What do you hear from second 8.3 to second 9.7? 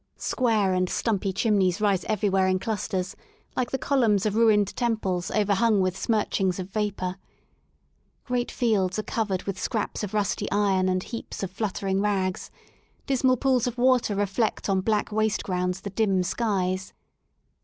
fields are covered with